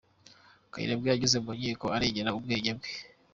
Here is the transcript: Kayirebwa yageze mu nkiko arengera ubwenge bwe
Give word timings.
Kayirebwa 0.71 1.07
yageze 1.09 1.37
mu 1.45 1.51
nkiko 1.57 1.85
arengera 1.95 2.35
ubwenge 2.37 2.71
bwe 2.77 2.89